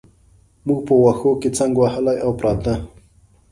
[0.65, 2.73] موږ په وښو کې څنګ وهلي او پراته.